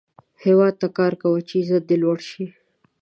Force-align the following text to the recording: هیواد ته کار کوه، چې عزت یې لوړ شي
هیواد 0.43 0.73
ته 0.81 0.87
کار 0.97 1.13
کوه، 1.21 1.39
چې 1.47 1.55
عزت 1.61 1.85
یې 1.91 1.97
لوړ 2.03 2.17
شي 2.29 2.45